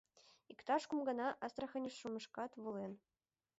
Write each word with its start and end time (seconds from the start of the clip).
Иктаж 0.51 0.83
кум 0.89 0.99
гана 1.09 1.27
Астраханьыш 1.45 1.95
шумешкат 1.97 2.51
волен. 2.63 2.93